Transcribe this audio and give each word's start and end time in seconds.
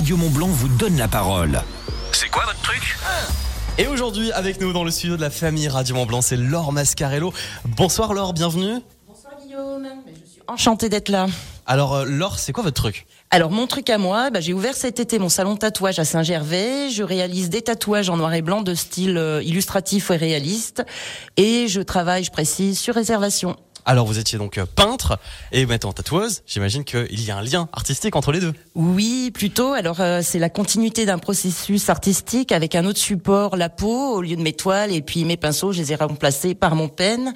Radio 0.00 0.16
Mont 0.16 0.30
Blanc 0.30 0.46
vous 0.46 0.68
donne 0.68 0.96
la 0.96 1.08
parole. 1.08 1.60
C'est 2.12 2.30
quoi 2.30 2.46
votre 2.46 2.62
truc? 2.62 2.96
Et 3.76 3.86
aujourd'hui, 3.86 4.32
avec 4.32 4.58
nous 4.58 4.72
dans 4.72 4.82
le 4.82 4.90
studio 4.90 5.18
de 5.18 5.20
la 5.20 5.28
famille 5.28 5.68
Radio 5.68 5.94
Mont 5.94 6.06
Blanc, 6.06 6.22
c'est 6.22 6.38
Laure 6.38 6.72
Mascarello. 6.72 7.34
Bonsoir 7.66 8.14
Laure, 8.14 8.32
bienvenue. 8.32 8.80
Bonsoir 9.06 9.34
Guillaume, 9.44 9.86
je 10.06 10.30
suis 10.30 10.40
enchantée 10.48 10.88
d'être 10.88 11.10
là. 11.10 11.26
Alors 11.66 11.96
euh, 11.96 12.04
Laure, 12.06 12.38
c'est 12.38 12.52
quoi 12.52 12.64
votre 12.64 12.80
truc? 12.80 13.06
Alors 13.30 13.50
mon 13.50 13.66
truc 13.66 13.90
à 13.90 13.98
moi, 13.98 14.30
bah, 14.30 14.40
j'ai 14.40 14.54
ouvert 14.54 14.74
cet 14.74 15.00
été 15.00 15.18
mon 15.18 15.28
salon 15.28 15.52
de 15.52 15.58
tatouage 15.58 15.98
à 15.98 16.06
Saint-Gervais. 16.06 16.88
Je 16.88 17.02
réalise 17.02 17.50
des 17.50 17.60
tatouages 17.60 18.08
en 18.08 18.16
noir 18.16 18.32
et 18.32 18.40
blanc 18.40 18.62
de 18.62 18.74
style 18.74 19.18
euh, 19.18 19.42
illustratif 19.42 20.10
et 20.10 20.16
réaliste. 20.16 20.82
Et 21.36 21.68
je 21.68 21.82
travaille, 21.82 22.24
je 22.24 22.30
précise, 22.30 22.78
sur 22.78 22.94
réservation. 22.94 23.54
Alors 23.86 24.06
vous 24.06 24.18
étiez 24.18 24.38
donc 24.38 24.58
euh, 24.58 24.66
peintre 24.66 25.18
et 25.52 25.66
maintenant 25.66 25.92
tatoueuse. 25.92 26.42
J'imagine 26.46 26.84
qu'il 26.84 27.20
y 27.24 27.30
a 27.30 27.36
un 27.36 27.42
lien 27.42 27.68
artistique 27.72 28.14
entre 28.16 28.30
les 28.32 28.40
deux. 28.40 28.52
Oui, 28.74 29.30
plutôt. 29.32 29.72
Alors 29.72 30.00
euh, 30.00 30.20
c'est 30.22 30.38
la 30.38 30.48
continuité 30.50 31.06
d'un 31.06 31.18
processus 31.18 31.88
artistique 31.88 32.52
avec 32.52 32.74
un 32.74 32.84
autre 32.84 32.98
support, 32.98 33.56
la 33.56 33.68
peau, 33.68 34.14
au 34.16 34.20
lieu 34.22 34.36
de 34.36 34.42
mes 34.42 34.52
toiles 34.52 34.92
et 34.92 35.02
puis 35.02 35.24
mes 35.24 35.36
pinceaux, 35.36 35.72
je 35.72 35.78
les 35.80 35.92
ai 35.92 35.96
remplacés 35.96 36.54
par 36.54 36.74
mon 36.74 36.88
pen. 36.88 37.32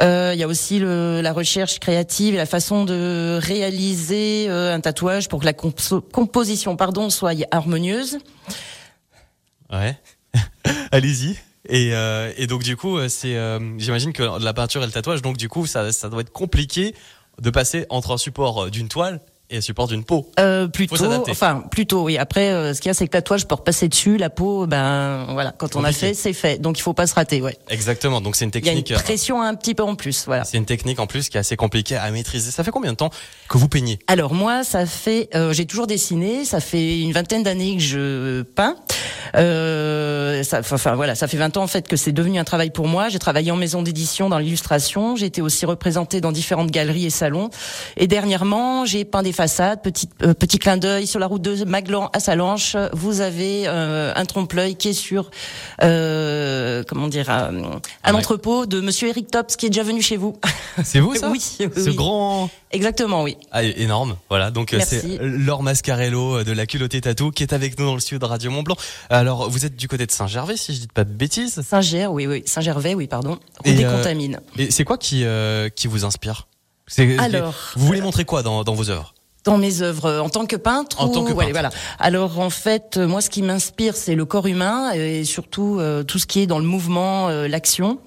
Euh, 0.00 0.32
Il 0.34 0.38
y 0.40 0.42
a 0.42 0.46
aussi 0.48 0.78
le, 0.78 1.20
la 1.22 1.32
recherche 1.32 1.78
créative 1.80 2.34
et 2.34 2.38
la 2.38 2.46
façon 2.46 2.84
de 2.84 3.38
réaliser 3.42 4.46
euh, 4.48 4.74
un 4.74 4.80
tatouage 4.80 5.28
pour 5.28 5.40
que 5.40 5.44
la 5.46 5.52
compo- 5.52 6.00
composition, 6.12 6.76
pardon, 6.76 7.10
soit 7.10 7.32
harmonieuse. 7.50 8.18
Ouais. 9.72 9.98
Allez-y. 10.92 11.36
Et, 11.68 11.90
euh, 11.92 12.32
et 12.36 12.46
donc 12.46 12.62
du 12.62 12.76
coup, 12.76 12.96
euh, 12.96 13.08
c'est, 13.08 13.36
euh, 13.36 13.58
j'imagine 13.78 14.12
que 14.12 14.22
la 14.42 14.54
peinture 14.54 14.82
et 14.82 14.86
le 14.86 14.92
tatouage, 14.92 15.20
donc 15.22 15.36
du 15.36 15.48
coup, 15.48 15.66
ça, 15.66 15.92
ça 15.92 16.08
doit 16.08 16.22
être 16.22 16.32
compliqué 16.32 16.94
de 17.40 17.50
passer 17.50 17.86
entre 17.90 18.12
un 18.12 18.16
support 18.16 18.64
euh, 18.64 18.70
d'une 18.70 18.88
toile 18.88 19.20
et 19.50 19.58
un 19.58 19.60
support 19.60 19.88
d'une 19.88 20.04
peau. 20.04 20.30
Euh, 20.38 20.68
plutôt, 20.68 20.96
enfin 21.30 21.62
plutôt, 21.70 22.02
oui. 22.04 22.18
Après, 22.18 22.50
euh, 22.50 22.74
ce 22.74 22.80
qu'il 22.80 22.88
y 22.88 22.90
a, 22.90 22.94
c'est 22.94 23.06
que 23.06 23.16
le 23.16 23.22
tatouage, 23.22 23.40
je 23.40 23.46
peux 23.46 23.54
repasser 23.54 23.88
dessus, 23.88 24.16
la 24.18 24.28
peau, 24.30 24.66
ben 24.66 25.26
voilà, 25.32 25.52
quand 25.56 25.74
on 25.76 25.84
a 25.84 25.92
fait, 25.92 26.12
c'est 26.14 26.32
fait. 26.34 26.58
Donc 26.60 26.78
il 26.78 26.82
faut 26.82 26.92
pas 26.92 27.06
se 27.06 27.14
rater, 27.14 27.40
ouais. 27.40 27.56
Exactement. 27.70 28.20
Donc 28.20 28.36
c'est 28.36 28.44
une 28.44 28.50
Il 28.54 28.66
y 28.66 28.68
a 28.68 28.72
une 28.72 28.78
technique. 28.82 28.98
euh, 28.98 29.02
pression 29.02 29.40
un 29.40 29.54
petit 29.54 29.74
peu 29.74 29.82
en 29.82 29.94
plus, 29.94 30.24
voilà. 30.26 30.44
C'est 30.44 30.58
une 30.58 30.66
technique 30.66 31.00
en 31.00 31.06
plus 31.06 31.28
qui 31.28 31.36
est 31.36 31.40
assez 31.40 31.56
compliquée 31.56 31.96
à 31.96 32.10
maîtriser. 32.10 32.50
Ça 32.50 32.62
fait 32.62 32.70
combien 32.70 32.92
de 32.92 32.96
temps 32.96 33.10
que 33.48 33.56
vous 33.58 33.68
peignez? 33.68 33.98
Alors 34.06 34.34
moi, 34.34 34.64
ça 34.64 34.84
fait, 34.86 35.28
euh, 35.34 35.52
j'ai 35.52 35.64
toujours 35.64 35.86
dessiné, 35.86 36.44
ça 36.44 36.60
fait 36.60 37.00
une 37.00 37.12
vingtaine 37.12 37.42
d'années 37.42 37.76
que 37.76 37.82
je 37.82 38.42
peins. 38.42 38.76
Euh, 39.36 40.42
enfin 40.60 40.94
voilà, 40.94 41.14
ça 41.14 41.28
fait 41.28 41.36
20 41.36 41.56
ans 41.56 41.62
en 41.62 41.66
fait 41.66 41.86
que 41.88 41.96
c'est 41.96 42.12
devenu 42.12 42.38
un 42.38 42.44
travail 42.44 42.70
pour 42.70 42.86
moi. 42.88 43.08
J'ai 43.08 43.18
travaillé 43.18 43.50
en 43.50 43.56
maison 43.56 43.82
d'édition 43.82 44.28
dans 44.28 44.38
l'illustration, 44.38 45.16
j'ai 45.16 45.26
été 45.26 45.42
aussi 45.42 45.66
représentée 45.66 46.20
dans 46.20 46.32
différentes 46.32 46.70
galeries 46.70 47.06
et 47.06 47.10
salons. 47.10 47.50
Et 47.96 48.06
dernièrement, 48.06 48.84
j'ai 48.84 49.04
peint 49.04 49.22
des 49.22 49.32
façades. 49.38 49.80
Petit 49.82 50.08
euh, 50.22 50.34
petit 50.34 50.58
clin 50.58 50.76
d'œil 50.76 51.06
sur 51.06 51.20
la 51.20 51.26
route 51.28 51.40
de 51.42 51.64
Maglan 51.64 52.10
à 52.12 52.18
Salanches, 52.18 52.76
vous 52.92 53.20
avez 53.20 53.68
euh, 53.68 54.12
un 54.16 54.24
trompe-l'œil 54.24 54.74
qui 54.74 54.88
est 54.88 54.92
sur 54.92 55.30
euh, 55.82 56.82
comment 56.88 57.06
dire 57.08 57.30
un, 57.30 57.54
Ouais. 57.58 58.12
entrepôt 58.12 58.66
de 58.66 58.80
Monsieur 58.80 59.08
Eric 59.08 59.30
Tops 59.30 59.54
qui 59.56 59.66
est 59.66 59.70
déjà 59.70 59.84
venu 59.84 60.02
chez 60.02 60.16
vous. 60.16 60.36
C'est 60.82 60.98
vous 61.00 61.14
ça 61.20 61.30
Oui, 61.30 61.40
Ce 61.40 61.62
oui. 61.90 61.94
grand 61.94 62.50
Exactement, 62.70 63.22
oui. 63.22 63.36
ah, 63.52 63.62
énorme. 63.62 64.16
Voilà. 64.28 64.50
Donc 64.50 64.74
euh, 64.74 64.80
c'est 64.84 65.18
Laure 65.22 65.62
Mascarello 65.62 66.38
euh, 66.38 66.44
de 66.44 66.52
la 66.52 66.66
culottée 66.66 67.00
tatou 67.00 67.30
qui 67.30 67.42
est 67.42 67.52
avec 67.54 67.78
nous 67.78 67.86
dans 67.86 67.94
le 67.94 68.00
studio 68.00 68.18
de 68.18 68.24
Radio 68.26 68.50
Mont 68.50 68.62
Blanc. 68.62 68.76
Alors 69.08 69.48
vous 69.48 69.64
êtes 69.64 69.76
du 69.76 69.86
côté 69.88 70.04
de 70.04 70.10
Saint-Gervais 70.10 70.56
si 70.56 70.74
je 70.74 70.80
dis 70.80 70.88
pas 70.88 71.04
de 71.04 71.12
bêtises. 71.12 71.62
Saint-Ger, 71.62 72.08
oui, 72.08 72.26
oui. 72.26 72.42
Saint-Gervais, 72.44 72.94
oui, 72.94 73.06
pardon. 73.06 73.38
On 73.64 73.70
euh, 73.70 73.74
décontamine. 73.74 74.40
Et 74.58 74.70
c'est 74.70 74.84
quoi 74.84 74.98
qui 74.98 75.24
euh, 75.24 75.68
qui 75.68 75.86
vous 75.86 76.04
inspire? 76.04 76.48
Alors, 77.18 77.54
vous 77.76 77.86
voulez 77.86 78.00
montrer 78.00 78.24
quoi 78.24 78.42
dans, 78.42 78.64
dans 78.64 78.74
vos 78.74 78.88
œuvres? 78.90 79.14
Dans 79.44 79.56
mes 79.56 79.80
œuvres, 79.82 80.20
en 80.20 80.28
tant 80.28 80.44
que 80.46 80.56
peintre 80.56 81.00
En 81.00 81.08
ou- 81.08 81.14
tant 81.14 81.24
que 81.24 81.32
ouais, 81.32 81.46
peintre. 81.46 81.52
voilà. 81.52 81.70
Alors, 81.98 82.38
en 82.40 82.50
fait, 82.50 82.96
euh, 82.98 83.06
moi, 83.06 83.20
ce 83.22 83.30
qui 83.30 83.40
m'inspire, 83.42 83.96
c'est 83.96 84.14
le 84.14 84.24
corps 84.26 84.46
humain 84.46 84.90
et 84.92 85.24
surtout 85.24 85.78
euh, 85.78 86.02
tout 86.02 86.18
ce 86.18 86.26
qui 86.26 86.40
est 86.40 86.46
dans 86.46 86.58
le 86.58 86.66
mouvement, 86.66 87.28
euh, 87.28 87.48
l'action. 87.48 87.98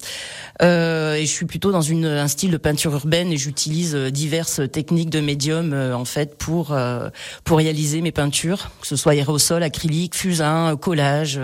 Euh, 0.62 1.16
et 1.16 1.22
je 1.26 1.32
suis 1.32 1.46
plutôt 1.48 1.72
dans 1.72 1.82
une, 1.82 2.06
un 2.06 2.28
style 2.28 2.52
de 2.52 2.58
peinture 2.58 2.94
urbaine 2.94 3.32
et 3.32 3.38
j'utilise 3.38 3.96
euh, 3.96 4.12
diverses 4.12 4.62
techniques 4.72 5.10
de 5.10 5.20
médium 5.20 5.74
euh, 5.74 5.96
en 5.96 6.06
fait 6.06 6.38
pour 6.38 6.74
euh, 6.74 7.10
pour 7.44 7.58
réaliser 7.58 8.02
mes 8.02 8.12
peintures, 8.12 8.70
que 8.80 8.86
ce 8.86 8.96
soit 8.96 9.14
aérosol, 9.14 9.64
acrylique, 9.64 10.16
fusain, 10.16 10.76
collage. 10.80 11.40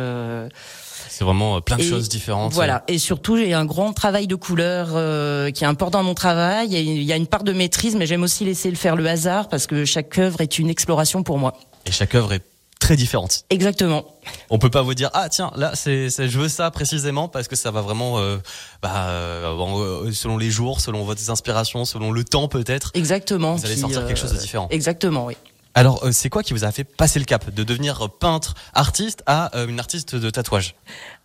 Euh, 1.18 1.20
C'est 1.20 1.26
vraiment 1.26 1.58
euh, 1.58 1.60
plein 1.62 1.78
de 1.78 1.82
Et 1.82 1.90
choses 1.90 2.10
différentes. 2.10 2.54
Voilà. 2.54 2.84
Et 2.88 2.98
surtout, 2.98 3.38
j'ai 3.38 3.54
un 3.54 3.66
grand 3.66 3.94
travail 3.94 4.28
de 4.28 4.36
couleur 4.36 4.90
euh, 4.94 5.52
qui 5.52 5.64
est 5.64 5.68
important 5.68 6.00
dans 6.00 6.04
mon 6.04 6.14
travail. 6.14 6.70
Il 6.70 7.04
y 7.04 7.14
a 7.14 7.16
une 7.16 7.28
part 7.28 7.44
de 7.44 7.54
maîtrise, 7.54 7.96
mais 7.96 8.06
j'aime 8.06 8.24
aussi 8.24 8.46
laisser 8.46 8.70
le 8.70 8.78
faire 8.78 8.96
le 8.96 9.08
hasard 9.08 9.50
parce 9.50 9.68
que 9.68 9.86
chaque 9.86 10.18
œuvre 10.18 10.42
est 10.42 10.60
une 10.60 10.70
exploration 10.70 11.24
pour 11.24 11.38
moi. 11.38 11.54
Et 11.86 11.92
chaque 11.92 12.16
œuvre 12.16 12.34
est 12.34 12.44
très 12.80 12.96
différente. 12.96 13.44
Exactement. 13.50 14.06
On 14.50 14.60
peut 14.60 14.70
pas 14.70 14.82
vous 14.82 14.94
dire 14.94 15.10
ah 15.14 15.30
tiens 15.30 15.52
là 15.56 15.72
c'est 15.76 16.10
je 16.10 16.40
veux 16.40 16.50
ça 16.50 16.70
précisément 16.72 17.28
parce 17.28 17.48
que 17.48 17.56
ça 17.56 17.72
va 17.72 17.82
vraiment 17.82 18.20
euh, 18.20 18.38
bah, 18.82 19.08
euh, 19.10 20.06
euh, 20.06 20.12
selon 20.12 20.38
les 20.38 20.50
jours, 20.50 20.80
selon 20.80 21.04
votre 21.04 21.30
inspiration, 21.30 21.86
selon 21.86 22.12
le 22.12 22.24
temps 22.24 22.48
peut-être. 22.48 22.92
Exactement. 22.94 23.56
Vous 23.56 23.66
allez 23.66 23.78
sortir 23.78 24.06
quelque 24.06 24.20
chose 24.20 24.34
de 24.34 24.40
différent. 24.40 24.68
Exactement, 24.70 25.26
oui. 25.26 25.36
Alors 25.78 26.04
euh, 26.04 26.12
c'est 26.12 26.30
quoi 26.30 26.42
qui 26.42 26.54
vous 26.54 26.64
a 26.64 26.72
fait 26.72 26.84
passer 26.84 27.20
le 27.20 27.26
cap 27.26 27.54
de 27.54 27.64
devenir 27.64 28.10
peintre 28.10 28.56
artiste 28.74 29.22
à 29.28 29.56
euh, 29.56 29.68
une 29.68 29.80
artiste 29.80 30.16
de 30.16 30.32
tatouage? 30.32 30.74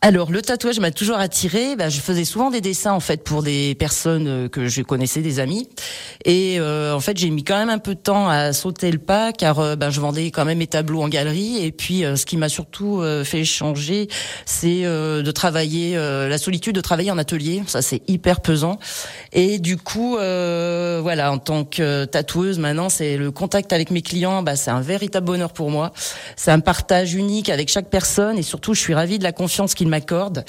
Alors 0.05 0.33
le 0.33 0.43
tatouage 0.43 0.81
m'a 0.81 0.91
toujours 0.91 1.17
attiré. 1.17 1.77
Bah, 1.77 1.89
je 1.89 2.01
faisais 2.01 2.25
souvent 2.25 2.51
des 2.51 2.61
dessins 2.61 2.93
en 2.93 3.01
fait 3.01 3.23
pour 3.23 3.45
des 3.45 3.77
personnes 3.77 4.27
euh, 4.27 4.49
que 4.49 4.67
je 4.67 4.83
connaissais, 4.83 5.23
des 5.23 5.39
amis. 5.39 5.69
Et 6.25 6.59
euh, 6.59 6.93
en 6.93 6.99
fait 7.01 7.17
j'ai 7.17 7.31
mis 7.31 7.45
quand 7.45 7.57
même 7.57 7.71
un 7.71 7.79
peu 7.79 7.95
de 7.95 8.01
temps 8.01 8.29
à 8.29 8.53
sauter 8.53 8.91
le 8.91 8.99
pas 8.99 9.33
car 9.33 9.61
euh, 9.61 9.77
bah, 9.77 9.91
je 9.91 10.01
vendais 10.01 10.33
quand 10.33 10.45
même 10.45 10.59
mes 10.59 10.67
tableaux 10.67 11.03
en 11.03 11.09
galerie. 11.09 11.65
Et 11.65 11.71
puis 11.71 12.01
ce 12.03 12.27
qui 12.27 12.37
m'a 12.37 12.49
surtout 12.49 13.03
fait 13.25 13.45
changer, 13.45 14.09
c'est 14.45 14.83
de 14.83 15.31
travailler 15.31 15.97
la 15.97 16.37
solitude, 16.37 16.75
de 16.75 16.81
travailler 16.81 17.11
en 17.11 17.19
atelier. 17.19 17.63
Ça 17.67 17.81
c'est 17.81 18.03
hyper 18.09 18.41
pesant. 18.41 18.79
Et 19.33 19.59
du 19.59 19.77
coup 19.77 20.17
voilà 20.17 21.31
en 21.31 21.39
tant 21.39 21.65
que 21.65 22.05
tatoueuse 22.05 22.59
maintenant 22.59 22.89
c'est 22.89 23.17
le 23.17 23.31
contact 23.31 23.73
avec 23.73 23.91
mes 23.91 24.03
clients. 24.03 24.41
Bah, 24.42 24.56
c'est 24.56 24.70
un 24.70 24.80
véritable 24.80 25.26
bonheur 25.26 25.53
pour 25.53 25.70
moi. 25.70 25.92
C'est 26.36 26.50
un 26.50 26.60
partage 26.60 27.14
unique 27.14 27.48
avec 27.48 27.69
chaque 27.69 27.88
personne 27.88 28.38
et 28.38 28.42
surtout 28.42 28.75
je 28.75 28.80
suis 28.80 28.94
ravie 28.94 29.19
de 29.19 29.25
la 29.25 29.32
confiance 29.32 29.75
qu'ils 29.75 29.88
m'accordent. 29.88 30.44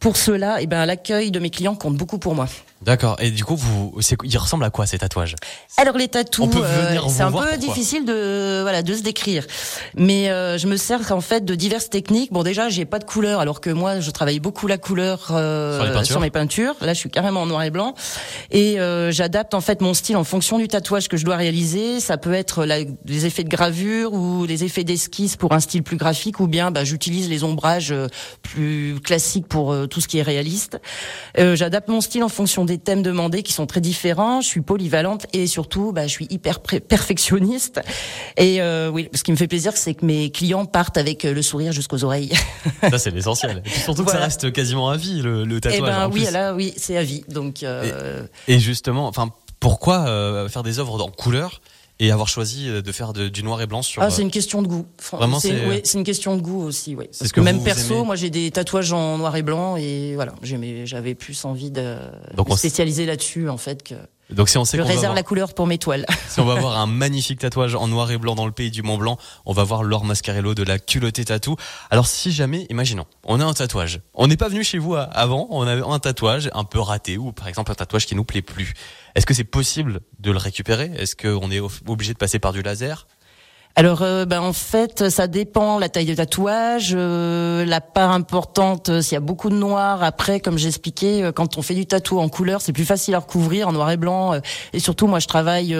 Pour 0.00 0.16
cela, 0.16 0.60
eh 0.60 0.66
ben 0.66 0.84
l'accueil 0.86 1.30
de 1.30 1.38
mes 1.38 1.50
clients 1.50 1.74
compte 1.74 1.96
beaucoup 1.96 2.18
pour 2.18 2.34
moi. 2.34 2.46
D'accord. 2.82 3.16
Et 3.18 3.32
du 3.32 3.44
coup 3.44 3.56
vous 3.56 3.92
il 4.22 4.38
ressemble 4.38 4.62
à 4.64 4.70
quoi 4.70 4.86
ces 4.86 4.98
tatouages? 4.98 5.34
Alors 5.76 5.96
les 5.96 6.06
tatous, 6.06 6.48
euh, 6.56 6.96
c'est 7.08 7.22
un 7.22 7.32
peu 7.32 7.56
difficile 7.56 8.04
de 8.04 8.62
voilà 8.62 8.82
de 8.82 8.94
se 8.94 9.02
décrire, 9.02 9.44
mais 9.96 10.30
euh, 10.30 10.58
je 10.58 10.68
me 10.68 10.76
sers 10.76 11.10
en 11.10 11.20
fait 11.20 11.44
de 11.44 11.56
diverses 11.56 11.90
techniques. 11.90 12.32
Bon 12.32 12.44
déjà 12.44 12.68
j'ai 12.68 12.84
pas 12.84 13.00
de 13.00 13.04
couleur 13.04 13.40
alors 13.40 13.60
que 13.60 13.70
moi 13.70 13.98
je 13.98 14.10
travaille 14.12 14.38
beaucoup 14.38 14.68
la 14.68 14.78
couleur 14.78 15.28
euh, 15.32 16.04
Sur 16.04 16.20
mes 16.20 16.30
peintures. 16.30 16.76
Là 16.80 16.94
je 16.94 16.98
suis 16.98 17.10
carrément 17.10 17.42
en 17.42 17.46
noir 17.46 17.64
et 17.64 17.70
blanc 17.70 17.94
et 18.52 18.78
euh, 18.78 19.10
j'adapte 19.10 19.54
en 19.54 19.60
fait 19.60 19.80
mon 19.80 19.92
style 19.92 20.16
en 20.16 20.24
fonction 20.24 20.58
du 20.58 20.68
tatouage 20.68 21.08
que 21.08 21.16
je 21.16 21.24
dois 21.24 21.36
réaliser. 21.36 21.98
Ça 21.98 22.16
peut 22.16 22.32
être 22.34 22.64
la, 22.64 22.78
les 23.06 23.26
effets 23.26 23.44
de 23.44 23.50
gravure 23.50 24.12
ou 24.12 24.44
les 24.46 24.62
effets 24.62 24.84
d'esquisse 24.84 25.36
pour 25.36 25.52
un 25.52 25.60
style 25.60 25.82
plus 25.82 25.96
graphique 25.96 26.38
ou 26.38 26.46
bien 26.46 26.70
bah, 26.70 26.84
j'utilise 26.84 27.28
les 27.28 27.42
ombrages 27.42 27.92
plus 28.42 29.00
classiques 29.02 29.48
pour 29.48 29.74
tout 29.88 30.00
ce 30.00 30.06
qui 30.06 30.18
est 30.18 30.22
réaliste. 30.22 30.80
J'adapte 31.36 31.88
mon 31.88 32.00
style 32.00 32.22
en 32.22 32.28
fonction 32.28 32.67
des 32.68 32.78
thèmes 32.78 33.02
demandés 33.02 33.42
qui 33.42 33.52
sont 33.52 33.66
très 33.66 33.80
différents. 33.80 34.40
Je 34.40 34.46
suis 34.46 34.60
polyvalente 34.60 35.26
et 35.32 35.46
surtout, 35.46 35.92
bah, 35.92 36.06
je 36.06 36.12
suis 36.12 36.26
hyper 36.30 36.60
perfectionniste. 36.60 37.80
Et 38.36 38.60
euh, 38.60 38.88
oui, 38.90 39.08
ce 39.14 39.22
qui 39.22 39.32
me 39.32 39.36
fait 39.36 39.48
plaisir, 39.48 39.72
c'est 39.76 39.94
que 39.94 40.04
mes 40.06 40.30
clients 40.30 40.64
partent 40.66 40.96
avec 40.96 41.24
euh, 41.24 41.32
le 41.34 41.42
sourire 41.42 41.72
jusqu'aux 41.72 42.04
oreilles. 42.04 42.32
Ça 42.90 42.98
c'est 42.98 43.10
l'essentiel. 43.10 43.62
Surtout 43.84 44.04
que 44.04 44.10
ça 44.12 44.18
reste 44.18 44.52
quasiment 44.52 44.90
à 44.90 44.96
vie 44.96 45.20
le, 45.20 45.44
le 45.44 45.60
tatouage. 45.60 45.80
ben 45.90 46.06
en 46.06 46.10
oui, 46.10 46.24
plus. 46.24 46.32
là, 46.32 46.54
oui, 46.54 46.72
c'est 46.76 46.96
à 46.96 47.02
vie. 47.02 47.24
Donc 47.28 47.62
euh, 47.62 48.24
Et 48.46 48.58
justement, 48.58 49.08
enfin 49.08 49.30
pourquoi 49.60 50.06
euh, 50.08 50.48
faire 50.48 50.62
des 50.62 50.78
œuvres 50.78 51.02
en 51.02 51.08
couleur? 51.10 51.60
Et 52.00 52.10
avoir 52.12 52.28
choisi 52.28 52.68
euh, 52.68 52.80
de 52.82 52.92
faire 52.92 53.12
de- 53.12 53.28
du 53.28 53.42
noir 53.42 53.60
et 53.60 53.66
blanc 53.66 53.82
sur 53.82 54.02
ah, 54.02 54.06
euh, 54.06 54.10
c'est 54.10 54.22
une 54.22 54.30
question 54.30 54.62
de 54.62 54.68
goût. 54.68 54.86
Vraiment, 55.12 55.40
c'est 55.40 55.94
une 55.94 56.04
question 56.04 56.36
de 56.36 56.40
goût 56.42 56.62
aussi, 56.62 56.94
oui. 56.94 57.06
C'est 57.10 57.18
Parce 57.20 57.28
ce 57.30 57.32
que 57.34 57.40
même 57.40 57.58
vous 57.58 57.64
perso, 57.64 57.94
aimez. 57.96 58.04
moi 58.04 58.14
j'ai 58.16 58.30
des 58.30 58.50
tatouages 58.50 58.92
en 58.92 59.18
noir 59.18 59.34
et 59.36 59.42
blanc 59.42 59.76
et 59.76 60.14
voilà, 60.14 60.34
j'avais 60.42 61.14
plus 61.14 61.44
envie 61.44 61.70
de 61.70 61.96
Donc, 62.36 62.48
me 62.50 62.56
spécialiser 62.56 63.04
là-dessus 63.06 63.48
en 63.48 63.56
fait 63.58 63.82
que 63.82 63.94
Donc 64.30 64.48
si 64.48 64.58
on 64.58 64.64
sait 64.64 64.76
je 64.76 64.82
réserve 64.82 64.98
avoir- 65.04 65.14
la 65.14 65.22
couleur 65.22 65.54
pour 65.54 65.66
mes 65.66 65.78
toiles. 65.78 66.04
Si 66.28 66.40
on 66.40 66.44
va 66.44 66.54
voir 66.56 66.78
un 66.78 66.86
magnifique 66.86 67.40
tatouage 67.40 67.74
en 67.74 67.88
noir 67.88 68.10
et 68.10 68.18
blanc 68.18 68.34
dans 68.34 68.44
le 68.46 68.52
pays 68.52 68.70
du 68.70 68.82
Mont 68.82 68.98
Blanc, 68.98 69.16
on 69.46 69.52
va 69.54 69.64
voir 69.64 69.82
Laure 69.82 70.04
Mascarello 70.04 70.54
de 70.54 70.62
la 70.62 70.78
culottée 70.78 71.24
tatou. 71.24 71.56
Alors 71.90 72.06
si 72.06 72.30
jamais, 72.30 72.66
imaginons, 72.70 73.06
on 73.24 73.40
a 73.40 73.44
un 73.44 73.54
tatouage. 73.54 74.00
On 74.14 74.26
n'est 74.26 74.36
pas 74.36 74.48
venu 74.48 74.62
chez 74.62 74.78
vous 74.78 74.94
avant, 74.94 75.46
on 75.50 75.66
a 75.66 75.74
un 75.74 75.98
tatouage 75.98 76.50
un 76.52 76.64
peu 76.64 76.78
raté 76.80 77.16
ou 77.16 77.32
par 77.32 77.48
exemple 77.48 77.72
un 77.72 77.74
tatouage 77.74 78.06
qui 78.06 78.14
nous 78.14 78.24
plaît 78.24 78.42
plus. 78.42 78.74
Est-ce 79.14 79.24
que 79.26 79.34
c'est 79.34 79.44
possible 79.44 80.00
de 80.20 80.30
le 80.30 80.38
récupérer? 80.38 80.90
Est-ce 80.96 81.16
qu'on 81.16 81.50
est 81.50 81.60
ob- 81.60 81.72
obligé 81.88 82.12
de 82.12 82.18
passer 82.18 82.38
par 82.38 82.52
du 82.52 82.62
laser? 82.62 83.06
Alors, 83.78 84.02
euh, 84.02 84.24
ben 84.24 84.40
en 84.40 84.52
fait, 84.52 85.08
ça 85.08 85.28
dépend 85.28 85.78
la 85.78 85.88
taille 85.88 86.06
de 86.06 86.14
tatouage, 86.14 86.94
euh, 86.96 87.64
la 87.64 87.80
part 87.80 88.10
importante. 88.10 88.88
euh, 88.88 89.00
S'il 89.00 89.12
y 89.12 89.16
a 89.16 89.20
beaucoup 89.20 89.50
de 89.50 89.54
noir, 89.54 90.02
après, 90.02 90.40
comme 90.40 90.58
j'expliquais, 90.58 91.30
quand 91.32 91.56
on 91.58 91.62
fait 91.62 91.76
du 91.76 91.86
tatou 91.86 92.18
en 92.18 92.28
couleur, 92.28 92.60
c'est 92.60 92.72
plus 92.72 92.84
facile 92.84 93.14
à 93.14 93.20
recouvrir 93.20 93.68
en 93.68 93.72
noir 93.72 93.88
et 93.92 93.96
blanc. 93.96 94.34
et 94.72 94.80
surtout, 94.80 95.06
moi, 95.06 95.20
je 95.20 95.28
travaille, 95.28 95.76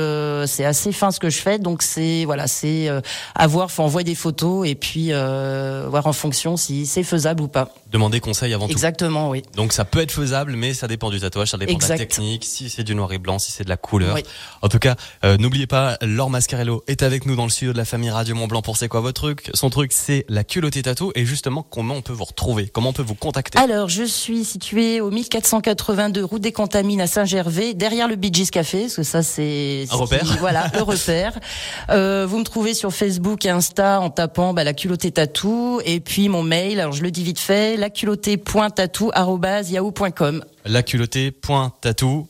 c'est 0.47 0.65
assez 0.65 0.93
fin 0.93 1.11
ce 1.11 1.19
que 1.19 1.29
je 1.29 1.39
fais, 1.39 1.59
donc 1.59 1.83
c'est 1.83 2.25
voilà, 2.25 2.47
c'est 2.47 2.89
à 3.35 3.47
voir. 3.49 3.69
Faut 3.69 3.83
envoyer 3.83 4.05
des 4.05 4.15
photos 4.15 4.69
et 4.69 4.77
puis 4.77 5.11
voir 5.11 6.07
en 6.07 6.13
fonction 6.13 6.57
si 6.57 6.87
c'est 6.87 7.03
faisable 7.03 7.43
ou 7.43 7.49
pas. 7.49 7.75
Demander 7.91 8.21
conseil 8.21 8.53
avant 8.53 8.67
tout. 8.67 8.73
Exactement, 8.73 9.31
oui. 9.31 9.43
Donc 9.55 9.73
ça 9.73 9.85
peut 9.85 10.01
être 10.01 10.13
faisable, 10.13 10.53
mais 10.57 10.75
ça 10.75 10.89
dépend 10.89 11.11
du 11.11 11.21
tatouage, 11.21 11.49
ça 11.49 11.57
dépend 11.57 11.79
de 11.79 11.89
la 11.89 11.97
technique, 11.97 12.45
si 12.45 12.69
c'est 12.69 12.85
du 12.85 12.95
noir 12.95 13.13
et 13.13 13.19
blanc, 13.19 13.39
si 13.39 13.51
c'est 13.51 13.65
de 13.65 13.69
la 13.69 13.77
couleur. 13.77 14.15
Oui. 14.15 14.23
En 14.63 14.69
tout 14.69 14.79
cas, 14.79 14.97
euh, 15.25 15.37
n'oubliez 15.39 15.67
pas, 15.67 15.97
Laure 16.03 16.31
Mascarello 16.31 16.85
est 16.87 17.03
avec 17.03 17.25
nous 17.27 17.37
dans 17.37 17.45
le 17.45 17.51
studio 17.51 17.73
de 17.73 17.79
la 17.79 17.85
famille 17.85 18.11
Radio 18.11 18.35
Mont 18.35 18.47
Blanc 18.47 18.63
pour 18.63 18.77
C'est 18.77 18.89
quoi 18.89 19.01
votre 19.01 19.21
truc? 19.21 19.51
Son 19.55 19.71
truc, 19.71 19.93
c'est 19.93 20.25
la 20.29 20.45
culottée 20.45 20.83
tatou. 20.83 21.13
Et 21.15 21.25
justement, 21.25 21.63
comment 21.63 21.95
on 21.95 22.03
peut 22.03 22.13
vous 22.13 22.25
retrouver? 22.25 22.69
Comment 22.69 22.91
on 22.91 22.93
peut 22.93 23.03
vous 23.03 23.15
contacter? 23.15 23.59
Alors, 23.59 23.89
je 23.89 24.05
suis 24.05 24.45
située 24.45 25.01
au 25.01 25.11
1482 25.11 26.25
route 26.25 26.43
des 26.43 26.53
Contamines 26.53 27.01
à 27.01 27.07
Saint-Gervais, 27.07 27.75
derrière 27.75 28.09
le 28.09 28.17
Gees 28.21 28.51
Café, 28.51 28.83
parce 28.83 28.97
que 28.97 29.03
ça 29.03 29.23
c'est 29.23 29.87
Un 29.91 29.97
repère. 29.97 30.37
Voilà, 30.41 30.71
le 30.75 30.83
repère. 30.83 31.39
Euh, 31.91 32.27
vous 32.29 32.39
me 32.39 32.45
trouvez 32.45 32.75
sur 32.75 32.93
Facebook 32.93 33.47
et 33.47 33.51
Insta 33.51 34.01
en 34.01 34.11
tapant 34.11 34.53
bah, 34.53 34.63
la 34.63 34.75
culottée 34.75 35.11
tatou 35.11 35.81
et 35.85 36.01
puis 36.01 36.29
mon 36.29 36.43
mail. 36.43 36.81
Alors 36.81 36.93
je 36.93 37.03
le 37.03 37.11
dis 37.11 37.25
vite 37.25 37.39
fait, 37.39 37.78
la 37.79 39.63
yahoo.com 39.71 40.45
La 40.65 40.83
culottée.tatou. 40.83 42.29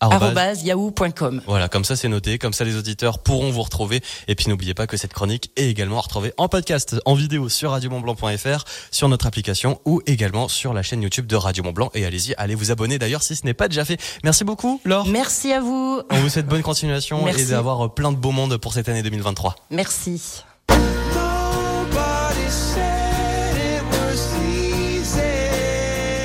arrobase- 0.00 0.22
arrobase 0.22 0.62
yahoo.com. 0.64 1.42
Voilà, 1.46 1.68
comme 1.68 1.84
ça 1.84 1.94
c'est 1.94 2.08
noté, 2.08 2.38
comme 2.38 2.52
ça 2.54 2.64
les 2.64 2.76
auditeurs 2.76 3.18
pourront 3.18 3.50
vous 3.50 3.62
retrouver. 3.62 4.00
Et 4.28 4.34
puis 4.34 4.48
n'oubliez 4.48 4.72
pas 4.74 4.86
que 4.86 4.96
cette 4.96 5.12
chronique 5.12 5.50
est 5.56 5.68
également 5.68 5.98
à 5.98 6.00
retrouver 6.00 6.32
en 6.38 6.48
podcast, 6.48 6.96
en 7.04 7.14
vidéo 7.14 7.48
sur 7.50 7.72
radiomontblanc.fr, 7.72 8.64
sur 8.90 9.08
notre 9.08 9.26
application 9.26 9.78
ou 9.84 10.00
également 10.06 10.48
sur 10.48 10.72
la 10.72 10.82
chaîne 10.82 11.02
YouTube 11.02 11.26
de 11.26 11.36
Radio 11.36 11.62
Mont 11.64 11.72
Blanc. 11.72 11.90
Et 11.94 12.06
allez-y, 12.06 12.34
allez 12.38 12.54
vous 12.54 12.70
abonner 12.70 12.98
d'ailleurs 12.98 13.22
si 13.22 13.36
ce 13.36 13.44
n'est 13.44 13.54
pas 13.54 13.68
déjà 13.68 13.84
fait. 13.84 14.00
Merci 14.24 14.44
beaucoup 14.44 14.80
Laure. 14.84 15.06
Merci 15.06 15.52
à 15.52 15.60
vous. 15.60 16.00
On 16.10 16.16
vous 16.16 16.28
souhaite 16.30 16.46
bonne 16.46 16.62
continuation 16.62 17.22
Merci. 17.24 17.42
et 17.42 17.46
d'avoir 17.46 17.92
plein 17.94 18.10
de 18.12 18.16
beau 18.16 18.30
monde 18.32 18.56
pour 18.56 18.72
cette 18.72 18.88
année 18.88 19.02
2023. 19.02 19.56
Merci. 19.70 20.42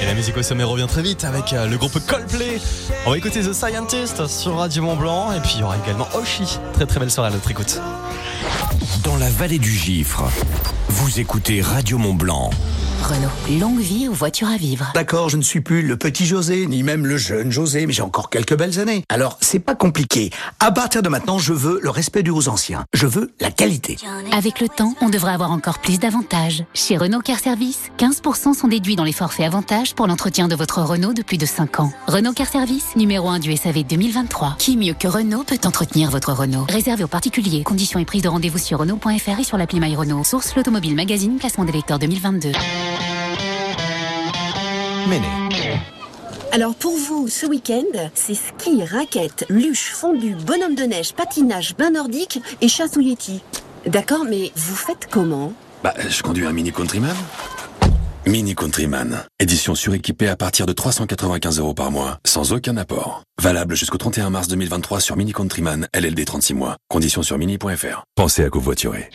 La 0.05 0.13
musique 0.13 0.37
au 0.37 0.43
sommet 0.43 0.63
revient 0.63 0.85
très 0.87 1.01
vite 1.01 1.23
avec 1.23 1.51
euh, 1.53 1.67
le 1.67 1.77
groupe 1.77 1.99
Coldplay. 2.05 2.61
On 3.07 3.11
va 3.11 3.17
écouter 3.17 3.41
The 3.41 3.53
Scientist 3.53 4.27
sur 4.27 4.55
Radio 4.55 4.83
Mont 4.83 4.95
Blanc 4.95 5.31
et 5.33 5.39
puis 5.39 5.53
il 5.55 5.61
y 5.61 5.63
aura 5.63 5.77
également 5.83 6.07
Oshi. 6.13 6.59
Très 6.73 6.85
très 6.85 6.99
belle 6.99 7.09
soirée 7.09 7.29
à 7.29 7.33
notre 7.33 7.49
écoute. 7.49 7.81
Dans 9.03 9.17
la 9.17 9.29
vallée 9.29 9.57
du 9.57 9.71
Gifre, 9.71 10.23
vous 10.89 11.19
écoutez 11.19 11.61
Radio 11.61 11.97
Mont 11.97 12.13
Blanc. 12.13 12.51
Renault, 13.03 13.59
longue 13.59 13.79
vie 13.79 14.07
aux 14.07 14.13
voitures 14.13 14.47
à 14.47 14.57
vivre. 14.57 14.91
D'accord, 14.95 15.29
je 15.29 15.37
ne 15.37 15.41
suis 15.43 15.61
plus 15.61 15.83
le 15.83 15.95
petit 15.97 16.25
José, 16.25 16.65
ni 16.65 16.81
même 16.81 17.05
le 17.05 17.17
jeune 17.17 17.51
José, 17.51 17.85
mais 17.85 17.93
j'ai 17.93 18.01
encore 18.01 18.29
quelques 18.29 18.57
belles 18.57 18.79
années. 18.79 19.03
Alors, 19.09 19.37
c'est 19.41 19.59
pas 19.59 19.75
compliqué. 19.75 20.31
À 20.59 20.71
partir 20.71 21.03
de 21.03 21.09
maintenant, 21.09 21.37
je 21.37 21.53
veux 21.53 21.79
le 21.83 21.89
respect 21.89 22.23
dû 22.23 22.31
aux 22.31 22.47
anciens. 22.47 22.83
Je 22.93 23.05
veux 23.05 23.31
la 23.39 23.51
qualité. 23.51 23.97
Avec 24.31 24.59
le 24.59 24.69
temps, 24.69 24.95
on 25.01 25.09
devrait 25.09 25.33
avoir 25.33 25.51
encore 25.51 25.79
plus 25.79 25.99
d'avantages. 25.99 26.63
Chez 26.73 26.97
Renault 26.97 27.19
Car 27.19 27.39
Service, 27.39 27.91
15% 27.99 28.53
sont 28.53 28.67
déduits 28.67 28.95
dans 28.95 29.03
les 29.03 29.13
forfaits 29.13 29.45
avantages 29.45 29.93
pour 29.93 30.07
l'entretien 30.07 30.47
de 30.47 30.55
votre 30.55 30.81
Renault 30.81 31.13
de 31.13 31.21
plus 31.21 31.37
de 31.37 31.45
5 31.45 31.79
ans. 31.81 31.91
Renault 32.07 32.33
Car 32.33 32.47
Service, 32.47 32.95
numéro 32.95 33.29
1 33.29 33.39
du 33.39 33.55
SAV 33.55 33.83
2023. 33.83 34.55
Qui 34.57 34.77
mieux 34.77 34.93
que 34.93 35.07
Renault 35.07 35.43
peut 35.43 35.59
entretenir 35.65 36.09
votre 36.09 36.33
Renault? 36.33 36.65
Réservé 36.69 37.03
aux 37.03 37.07
particuliers. 37.07 37.63
Conditions 37.63 37.99
et 37.99 38.05
prise 38.05 38.23
de 38.23 38.29
rendez-vous 38.29 38.57
sur 38.57 38.79
Renault.fr 38.79 39.39
et 39.39 39.43
sur 39.43 39.57
l'appli 39.57 39.79
My 39.79 39.95
Renault. 39.95 40.23
Source 40.23 40.55
l'Automobile 40.55 40.95
Magazine, 40.95 41.37
classement 41.37 41.65
des 41.65 41.73
lecteurs 41.73 41.99
2022. 41.99 42.51
Alors 46.51 46.73
pour 46.75 46.95
vous, 46.97 47.27
ce 47.27 47.45
week-end, 47.45 47.83
c'est 48.13 48.33
ski, 48.33 48.83
raquettes, 48.83 49.45
luge, 49.49 49.91
fondue, 49.93 50.35
bonhomme 50.35 50.75
de 50.75 50.83
neige, 50.83 51.13
patinage, 51.13 51.75
bain 51.77 51.91
nordique 51.91 52.39
et 52.61 52.67
chasse 52.67 52.97
au 52.97 53.01
Yeti. 53.01 53.41
D'accord, 53.85 54.25
mais 54.27 54.51
vous 54.55 54.75
faites 54.75 55.07
comment 55.11 55.53
Bah, 55.83 55.93
je 56.07 56.23
conduis 56.23 56.45
un 56.45 56.53
Mini 56.53 56.71
Countryman. 56.71 57.15
Mini 58.25 58.55
Countryman, 58.55 59.23
édition 59.39 59.75
suréquipée 59.75 60.27
à 60.27 60.35
partir 60.35 60.65
de 60.65 60.73
395 60.73 61.59
euros 61.59 61.75
par 61.75 61.91
mois, 61.91 62.17
sans 62.25 62.53
aucun 62.53 62.75
apport. 62.77 63.21
Valable 63.39 63.75
jusqu'au 63.75 63.99
31 63.99 64.31
mars 64.31 64.47
2023 64.47 64.99
sur 65.01 65.15
Mini 65.17 65.33
Countryman, 65.33 65.87
LLD 65.93 66.25
36 66.25 66.55
mois. 66.55 66.77
Conditions 66.89 67.21
sur 67.21 67.37
mini.fr. 67.37 68.03
Pensez 68.15 68.43
à 68.43 68.49
covoiturer. 68.49 69.11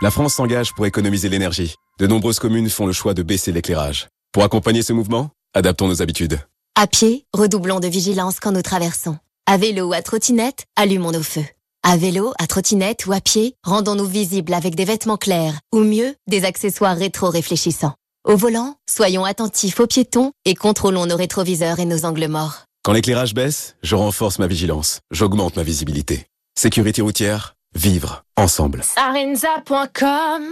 La 0.00 0.12
France 0.12 0.34
s'engage 0.34 0.74
pour 0.74 0.86
économiser 0.86 1.28
l'énergie. 1.28 1.74
De 1.98 2.06
nombreuses 2.06 2.38
communes 2.38 2.70
font 2.70 2.86
le 2.86 2.92
choix 2.92 3.14
de 3.14 3.24
baisser 3.24 3.50
l'éclairage. 3.50 4.06
Pour 4.30 4.44
accompagner 4.44 4.82
ce 4.82 4.92
mouvement, 4.92 5.30
adaptons 5.54 5.88
nos 5.88 6.02
habitudes. 6.02 6.38
À 6.76 6.86
pied, 6.86 7.26
redoublons 7.32 7.80
de 7.80 7.88
vigilance 7.88 8.38
quand 8.38 8.52
nous 8.52 8.62
traversons. 8.62 9.16
À 9.46 9.56
vélo 9.56 9.88
ou 9.88 9.92
à 9.92 10.00
trottinette, 10.00 10.66
allumons 10.76 11.10
nos 11.10 11.24
feux. 11.24 11.44
À 11.82 11.96
vélo, 11.96 12.32
à 12.38 12.46
trottinette 12.46 13.06
ou 13.06 13.12
à 13.12 13.20
pied, 13.20 13.56
rendons-nous 13.64 14.04
visibles 14.04 14.54
avec 14.54 14.76
des 14.76 14.84
vêtements 14.84 15.16
clairs, 15.16 15.58
ou 15.72 15.80
mieux, 15.80 16.14
des 16.28 16.44
accessoires 16.44 16.96
rétro-réfléchissants. 16.96 17.94
Au 18.24 18.36
volant, 18.36 18.76
soyons 18.88 19.24
attentifs 19.24 19.80
aux 19.80 19.88
piétons 19.88 20.30
et 20.44 20.54
contrôlons 20.54 21.06
nos 21.06 21.16
rétroviseurs 21.16 21.80
et 21.80 21.86
nos 21.86 22.04
angles 22.04 22.28
morts. 22.28 22.66
Quand 22.84 22.92
l'éclairage 22.92 23.34
baisse, 23.34 23.74
je 23.82 23.96
renforce 23.96 24.38
ma 24.38 24.46
vigilance. 24.46 25.00
J'augmente 25.10 25.56
ma 25.56 25.64
visibilité. 25.64 26.26
Sécurité 26.56 27.02
routière, 27.02 27.56
vivre 27.74 28.24
ensemble. 28.36 28.82
Sarenza.com, 28.82 30.42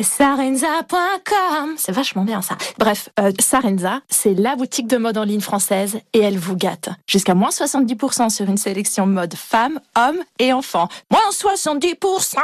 Sarenza.com, 0.00 1.74
c'est 1.76 1.92
vachement 1.92 2.24
bien 2.24 2.42
ça. 2.42 2.56
Bref, 2.78 3.10
euh, 3.20 3.32
Sarenza, 3.38 4.00
c'est 4.08 4.34
la 4.34 4.56
boutique 4.56 4.86
de 4.86 4.96
mode 4.96 5.18
en 5.18 5.24
ligne 5.24 5.40
française 5.40 5.98
et 6.14 6.20
elle 6.20 6.38
vous 6.38 6.56
gâte. 6.56 6.88
Jusqu'à 7.06 7.34
moins 7.34 7.50
70% 7.50 8.30
sur 8.30 8.46
une 8.48 8.56
sélection 8.56 9.06
mode 9.06 9.34
femmes, 9.34 9.78
hommes 9.96 10.22
et 10.38 10.52
enfants. 10.52 10.88
Moins 11.10 11.20
70% 11.32 12.38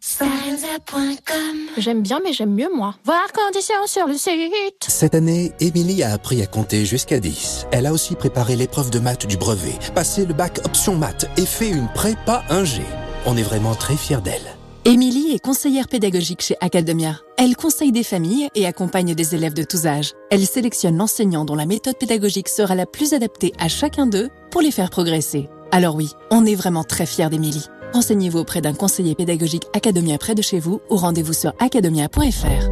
Sarenza.com 0.00 1.36
J'aime 1.78 2.02
bien 2.02 2.20
mais 2.22 2.32
j'aime 2.32 2.54
mieux 2.54 2.70
moi. 2.74 2.94
Voir 3.04 3.32
conditions 3.32 3.86
sur 3.86 4.06
le 4.06 4.14
site. 4.14 4.86
Cette 4.86 5.14
année, 5.14 5.52
Émilie 5.60 6.02
a 6.02 6.12
appris 6.12 6.42
à 6.42 6.46
compter 6.46 6.84
jusqu'à 6.84 7.20
10. 7.20 7.66
Elle 7.72 7.86
a 7.86 7.92
aussi 7.92 8.14
préparé 8.14 8.56
l'épreuve 8.56 8.90
de 8.90 8.98
maths 8.98 9.26
du 9.26 9.36
brevet, 9.36 9.78
passé 9.94 10.26
le 10.26 10.34
bac 10.34 10.60
option 10.64 10.94
maths 10.94 11.26
et 11.36 11.46
fait 11.46 11.70
une 11.70 11.88
prépa 11.94 12.44
1G. 12.50 12.82
On 13.24 13.36
est 13.36 13.42
vraiment 13.42 13.74
très 13.74 13.96
fiers 13.96 14.20
d'elle. 14.20 14.56
Émilie 14.84 15.30
est 15.32 15.38
conseillère 15.38 15.86
pédagogique 15.86 16.42
chez 16.42 16.56
Academia. 16.60 17.20
Elle 17.38 17.54
conseille 17.54 17.92
des 17.92 18.02
familles 18.02 18.48
et 18.56 18.66
accompagne 18.66 19.14
des 19.14 19.34
élèves 19.36 19.54
de 19.54 19.62
tous 19.62 19.86
âges. 19.86 20.12
Elle 20.30 20.44
sélectionne 20.44 20.96
l'enseignant 20.96 21.44
dont 21.44 21.54
la 21.54 21.66
méthode 21.66 21.96
pédagogique 21.98 22.48
sera 22.48 22.74
la 22.74 22.84
plus 22.84 23.14
adaptée 23.14 23.52
à 23.60 23.68
chacun 23.68 24.06
d'eux 24.06 24.28
pour 24.50 24.60
les 24.60 24.72
faire 24.72 24.90
progresser. 24.90 25.48
Alors 25.70 25.94
oui, 25.94 26.10
on 26.32 26.44
est 26.44 26.56
vraiment 26.56 26.82
très 26.82 27.06
fiers 27.06 27.30
d'Émilie. 27.30 27.66
Renseignez-vous 27.92 28.40
auprès 28.40 28.60
d'un 28.60 28.74
conseiller 28.74 29.14
pédagogique 29.14 29.66
Academia 29.72 30.18
près 30.18 30.34
de 30.34 30.42
chez 30.42 30.58
vous 30.58 30.80
ou 30.90 30.96
rendez-vous 30.96 31.32
sur 31.32 31.52
academia.fr. 31.60 32.68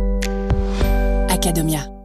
Academia. 1.33 2.00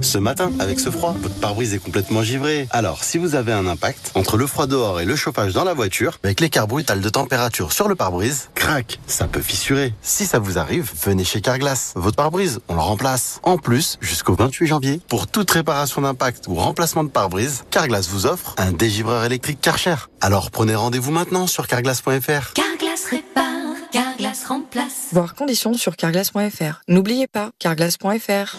Ce 0.00 0.18
matin, 0.18 0.52
avec 0.58 0.78
ce 0.78 0.90
froid, 0.90 1.16
votre 1.20 1.34
pare-brise 1.36 1.74
est 1.74 1.78
complètement 1.78 2.22
givré. 2.22 2.68
Alors, 2.70 3.02
si 3.02 3.18
vous 3.18 3.34
avez 3.34 3.52
un 3.52 3.66
impact 3.66 4.12
entre 4.14 4.36
le 4.36 4.46
froid 4.46 4.66
dehors 4.66 5.00
et 5.00 5.04
le 5.04 5.16
chauffage 5.16 5.52
dans 5.52 5.64
la 5.64 5.74
voiture, 5.74 6.18
avec 6.22 6.40
l'écart 6.40 6.66
brutal 6.66 7.00
de 7.00 7.08
température 7.08 7.72
sur 7.72 7.88
le 7.88 7.94
pare-brise, 7.94 8.50
crac, 8.54 9.00
ça 9.06 9.26
peut 9.26 9.40
fissurer. 9.40 9.94
Si 10.02 10.26
ça 10.26 10.38
vous 10.38 10.58
arrive, 10.58 10.92
venez 11.02 11.24
chez 11.24 11.40
Carglass. 11.40 11.92
Votre 11.96 12.16
pare-brise, 12.16 12.60
on 12.68 12.74
le 12.74 12.80
remplace. 12.80 13.40
En 13.42 13.58
plus, 13.58 13.98
jusqu'au 14.00 14.34
28 14.34 14.66
janvier, 14.66 15.00
pour 15.08 15.26
toute 15.26 15.50
réparation 15.50 16.02
d'impact 16.02 16.46
ou 16.48 16.54
remplacement 16.54 17.04
de 17.04 17.10
pare-brise, 17.10 17.64
Carglass 17.70 18.08
vous 18.08 18.26
offre 18.26 18.54
un 18.58 18.72
dégivreur 18.72 19.24
électrique 19.24 19.60
Karcher. 19.60 19.96
Alors 20.20 20.50
prenez 20.50 20.74
rendez-vous 20.74 21.10
maintenant 21.10 21.46
sur 21.46 21.66
carglass.fr. 21.66 22.52
Carglass 22.52 23.06
répare, 23.10 23.44
Carglass 23.92 24.44
remplace. 24.44 25.08
Voir 25.12 25.34
conditions 25.34 25.74
sur 25.74 25.96
carglass.fr. 25.96 26.82
N'oubliez 26.88 27.26
pas, 27.26 27.50
carglass.fr. 27.58 28.56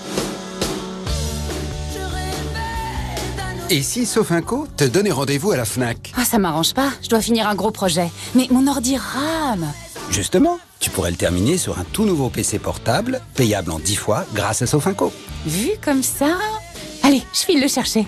Et 3.70 3.82
si 3.82 4.06
Sofinco 4.06 4.66
te 4.78 4.86
donnait 4.86 5.12
rendez-vous 5.12 5.52
à 5.52 5.58
la 5.58 5.66
FNAC 5.66 6.14
Ah, 6.16 6.24
ça 6.24 6.40
m'arrange 6.40 6.74
pas, 6.74 6.90
je 7.04 7.10
dois 7.10 7.20
finir 7.22 7.48
un 7.48 7.56
gros 7.56 7.72
projet. 7.72 8.10
Mais 8.34 8.48
mon 8.50 8.66
ordi 8.68 8.96
rame 8.98 9.66
Justement, 10.10 10.58
tu 10.80 10.90
pourrais 10.90 11.12
le 11.12 11.18
terminer 11.18 11.58
sur 11.58 11.78
un 11.78 11.84
tout 11.92 12.06
nouveau 12.06 12.30
PC 12.30 12.60
portable, 12.60 13.20
payable 13.36 13.72
en 13.72 13.80
10 13.80 13.96
fois 13.98 14.26
grâce 14.34 14.62
à 14.62 14.68
Sofinco. 14.68 15.12
Vu 15.46 15.72
comme 15.84 16.02
ça? 16.02 16.38
Allez, 17.04 17.22
je 17.34 17.40
file 17.40 17.62
le 17.62 17.68
chercher. 17.68 18.06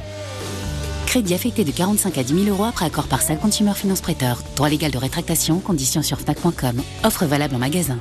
Crédit 1.06 1.34
affecté 1.34 1.66
de 1.66 1.72
45 1.72 2.18
à 2.18 2.24
10 2.24 2.46
000 2.46 2.56
euros 2.56 2.66
après 2.66 2.86
accord 2.86 3.08
par 3.08 3.22
Sale 3.22 3.39
Consumer 3.39 3.74
Finance 3.75 4.00
Prêteur. 4.01 4.42
Droit 4.56 4.70
légal 4.70 4.92
de 4.92 4.98
rétractation, 4.98 5.60
conditions 5.60 6.04
sur 6.04 6.20
fnac.com. 6.20 6.82
Offre 7.04 7.25
valable 7.25 7.56
en 7.56 7.60
magasin. 7.60 7.98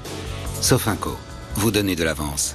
Sofinco, 0.61 1.17
vous 1.57 1.73
donnez 1.73 1.97
de 1.97 2.05
l'avance. 2.05 2.55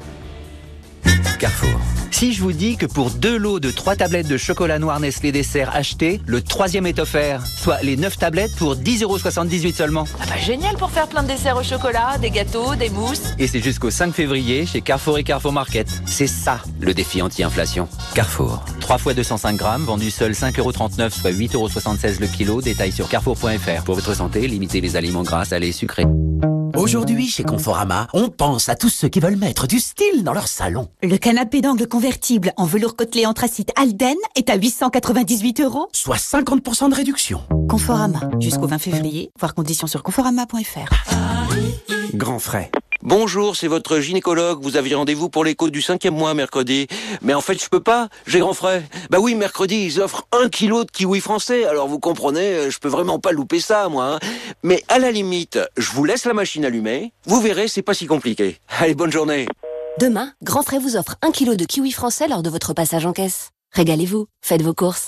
Carrefour. 1.39 1.79
Si 2.13 2.32
je 2.32 2.41
vous 2.41 2.53
dis 2.53 2.77
que 2.77 2.86
pour 2.86 3.10
deux 3.10 3.36
lots 3.36 3.60
de 3.60 3.72
trois 3.72 3.96
tablettes 3.96 4.27
de 4.27 4.38
chocolat 4.38 4.77
noir 4.77 5.00
Nestlé 5.00 5.32
dessert 5.32 5.75
achetés, 5.75 6.22
le 6.27 6.43
troisième 6.43 6.86
est 6.86 7.00
offert, 7.00 7.43
soit 7.46 7.82
les 7.82 7.98
9 7.98 8.20
tablettes 8.20 8.55
pour 8.55 8.75
10,78€ 8.75 9.74
seulement. 9.74 10.05
Ah 10.22 10.25
bah 10.29 10.38
génial 10.38 10.77
pour 10.77 10.91
faire 10.91 11.08
plein 11.08 11.24
de 11.24 11.27
desserts 11.27 11.58
au 11.58 11.63
chocolat, 11.63 12.20
des 12.22 12.29
gâteaux, 12.29 12.75
des 12.75 12.91
mousses. 12.91 13.34
Et 13.39 13.48
c'est 13.48 13.62
jusqu'au 13.62 13.89
5 13.89 14.13
février 14.13 14.67
chez 14.67 14.82
Carrefour 14.82 15.17
et 15.17 15.24
Carrefour 15.24 15.53
Market. 15.53 15.88
C'est 16.05 16.27
ça 16.27 16.60
le 16.79 16.93
défi 16.93 17.20
anti-inflation. 17.20 17.89
Carrefour. 18.13 18.63
3 18.79 19.00
fois 19.00 19.15
205 19.15 19.58
grammes, 19.58 19.84
vendu 19.84 20.12
seul 20.12 20.34
5,39€, 20.34 21.10
soit 21.10 21.32
8,76€ 21.32 22.22
le 22.22 22.27
kilo. 22.27 22.62
Détail 22.62 22.91
sur 22.91 23.10
carrefour.fr. 23.10 23.84
Pour 23.84 23.96
votre 23.96 24.13
santé, 24.13 24.48
limitez 24.48 24.82
les 24.82 24.96
aliments 24.96 25.24
gras, 25.24 25.46
salés 25.46 25.70
et 25.70 25.72
sucrés. 25.72 26.05
Aujourd'hui, 26.75 27.27
chez 27.27 27.44
Conforama, 27.44 28.08
on 28.13 28.30
pense 28.30 28.68
à 28.68 28.75
tous 28.75 28.89
ceux 28.89 29.08
qui 29.08 29.20
veulent 29.20 29.36
mettre 29.36 29.68
du 29.68 29.80
style 29.80 30.24
dans 30.24 30.34
leur 30.34 30.48
salon. 30.48 30.89
Le 31.03 31.18
canapé 31.18 31.62
d'angle 31.62 31.88
convertible 31.88 32.51
en 32.58 32.65
velours 32.65 32.96
côtelé 32.96 33.27
anthracite 33.27 33.72
Alden 33.75 34.18
est 34.36 34.50
à 34.50 34.56
898 34.56 35.62
euros. 35.62 35.88
Soit 35.94 36.18
50% 36.18 36.89
de 36.89 36.96
réduction. 36.96 37.42
Conforama, 37.70 38.22
jusqu'au 38.39 38.65
20 38.65 38.80
février, 38.80 39.32
voir 39.39 39.53
conditions 39.53 39.88
sur 39.88 40.01
conforama.fr. 40.01 40.89
Grand 42.15 42.39
frais. 42.39 42.72
Bonjour, 43.07 43.57
c'est 43.57 43.67
votre 43.67 44.00
gynécologue. 44.00 44.62
Vous 44.63 44.77
aviez 44.77 44.95
rendez-vous 44.95 45.27
pour 45.27 45.43
l'écho 45.43 45.69
du 45.69 45.81
cinquième 45.81 46.13
mois 46.15 46.33
mercredi. 46.33 46.88
Mais 47.22 47.33
en 47.33 47.41
fait, 47.41 47.62
je 47.62 47.67
peux 47.67 47.81
pas. 47.81 48.07
J'ai 48.25 48.39
grand 48.39 48.53
frais. 48.53 48.83
Bah 49.10 49.17
oui, 49.19 49.36
mercredi, 49.36 49.75
ils 49.83 50.00
offrent 50.00 50.25
un 50.31 50.48
kilo 50.48 50.86
de 50.86 50.89
kiwi 50.91 51.19
français. 51.19 51.65
Alors 51.65 51.89
vous 51.89 52.00
comprenez, 52.00 52.72
je 52.72 52.79
peux 52.79 52.88
vraiment 52.88 53.19
pas 53.19 53.33
louper 53.33 53.60
ça, 53.60 53.89
moi. 53.89 54.05
hein. 54.15 54.19
Mais 54.63 54.81
à 54.88 55.00
la 55.00 55.12
limite, 55.12 55.60
je 55.75 55.91
vous 55.91 56.05
laisse 56.05 56.24
la 56.24 56.33
machine 56.33 56.63
allumée. 56.63 57.12
Vous 57.25 57.41
verrez, 57.41 57.67
c'est 57.67 57.81
pas 57.81 57.93
si 57.93 58.05
compliqué. 58.05 58.57
Allez, 58.79 58.95
bonne 58.95 59.12
journée. 59.12 59.48
Demain, 60.00 60.31
Grand 60.41 60.63
Frais 60.63 60.79
vous 60.79 60.95
offre 60.95 61.17
un 61.22 61.31
kilo 61.31 61.55
de 61.55 61.65
kiwi 61.65 61.91
français 61.91 62.29
lors 62.29 62.41
de 62.41 62.50
votre 62.50 62.74
passage 62.74 63.05
en 63.05 63.12
caisse. 63.12 63.50
Régalez-vous, 63.74 64.27
faites 64.41 64.62
vos 64.62 64.74
courses. 64.74 65.07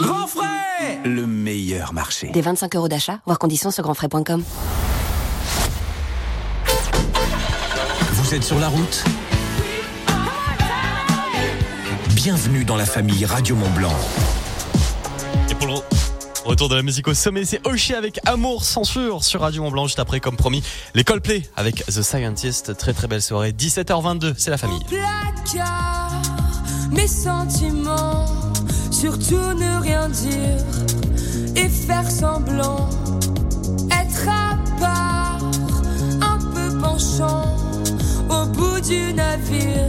Grand 0.00 0.26
frais 0.26 1.00
Le 1.04 1.26
meilleur 1.26 1.92
marché. 1.92 2.28
Des 2.30 2.40
25 2.40 2.74
euros 2.76 2.88
d'achat, 2.88 3.20
voir 3.26 3.38
conditions 3.38 3.70
sur 3.70 3.82
grandfrais.com. 3.82 4.42
Vous 8.26 8.34
êtes 8.34 8.42
sur 8.42 8.58
la 8.58 8.66
route 8.66 9.04
Bienvenue 12.16 12.64
dans 12.64 12.74
la 12.74 12.84
famille 12.84 13.24
Radio 13.24 13.54
Mont 13.54 13.70
Blanc. 13.70 13.94
Et 15.48 15.54
pour 15.54 15.68
le 15.68 15.74
retour 16.44 16.68
de 16.68 16.74
la 16.74 16.82
musique 16.82 17.06
au 17.06 17.14
sommet, 17.14 17.44
c'est 17.44 17.64
Oshi 17.64 17.94
avec 17.94 18.18
Amour 18.26 18.64
Censure 18.64 19.22
sur 19.22 19.42
Radio 19.42 19.62
Mont 19.62 19.70
Blanc. 19.70 19.86
Juste 19.86 20.00
après, 20.00 20.18
comme 20.18 20.36
promis, 20.36 20.64
les 20.96 21.04
Coldplay 21.04 21.48
avec 21.54 21.86
The 21.86 22.02
Scientist. 22.02 22.76
Très 22.76 22.94
très 22.94 23.06
belle 23.06 23.22
soirée. 23.22 23.52
17h22, 23.52 24.34
c'est 24.36 24.50
la 24.50 24.58
famille. 24.58 24.80
placard 24.88 26.20
mes 26.90 27.06
sentiments, 27.06 28.26
surtout 28.90 29.36
ne 29.36 29.80
rien 29.80 30.08
dire 30.08 30.64
et 31.54 31.68
faire 31.68 32.10
semblant, 32.10 32.88
bout 38.56 38.80
du 38.80 39.12
navire. 39.12 39.88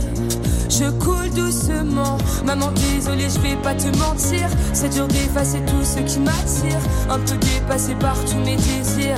Je 0.69 0.89
coule 1.03 1.29
doucement, 1.31 2.17
maman 2.45 2.71
désolée 2.71 3.29
je 3.29 3.39
vais 3.39 3.55
pas 3.55 3.73
te 3.73 3.87
mentir. 3.97 4.47
C'est 4.73 4.89
dur 4.89 5.07
d'effacer 5.07 5.59
tout 5.65 5.83
ce 5.83 5.99
qui 5.99 6.19
m'attire. 6.19 6.81
Un 7.09 7.19
peu 7.19 7.37
dépassé 7.37 7.95
par 7.95 8.15
tous 8.25 8.37
mes 8.37 8.57
désirs. 8.57 9.17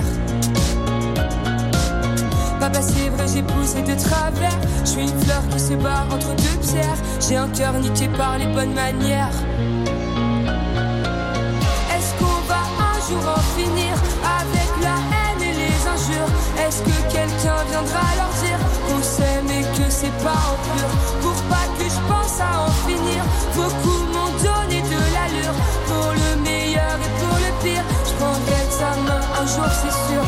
Papa 2.59 2.81
c'est 2.81 3.09
vrai 3.09 3.25
j'ai 3.33 3.43
poussé 3.43 3.81
de 3.81 3.95
travers. 3.99 4.57
Je 4.85 4.89
suis 4.91 5.01
une 5.01 5.19
fleur 5.21 5.43
qui 5.51 5.59
se 5.59 5.73
bat 5.73 6.05
entre 6.11 6.35
deux 6.35 6.59
pierres. 6.61 6.97
J'ai 7.27 7.35
un 7.35 7.47
cœur 7.49 7.73
niqué 7.73 8.07
par 8.17 8.37
les 8.37 8.47
bonnes 8.47 8.73
manières. 8.73 9.35
Est-ce 11.93 12.13
qu'on 12.19 12.39
va 12.47 12.61
un 12.89 12.99
jour 13.07 13.23
en 13.35 13.41
finir 13.59 13.93
Avec 14.39 14.71
la 14.83 14.97
haine 15.11 15.41
et 15.41 15.53
les 15.53 15.79
injures? 15.93 16.31
Est-ce 16.65 16.81
que 16.83 16.95
quelqu'un 17.11 17.63
viendra 17.69 18.05
leur 18.17 18.28
c'est 19.99 20.23
pas 20.23 20.39
en 20.51 20.55
pur. 20.63 20.89
Pour 21.21 21.41
pas 21.51 21.67
que 21.77 21.83
je 21.83 21.99
pense 22.07 22.39
à 22.39 22.67
en 22.67 22.71
finir 22.87 23.21
Beaucoup 23.55 23.99
m'ont 24.13 24.31
donné 24.47 24.81
de 24.81 24.99
l'allure. 25.13 25.55
Pour 25.87 26.13
le 26.13 26.41
meilleur 26.41 26.95
et 27.05 27.11
pour 27.19 27.35
le 27.43 27.51
pire 27.63 27.83
Je 28.07 28.13
prendrai 28.13 28.61
sa 28.69 28.91
main 29.01 29.21
un 29.41 29.45
jour 29.45 29.65
c'est 29.81 30.13
sûr 30.13 30.23